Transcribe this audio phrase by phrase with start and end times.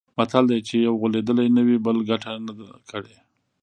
[0.17, 3.15] متل دی: چې یو غولېدلی نه وي، بل ګټه نه ده کړې.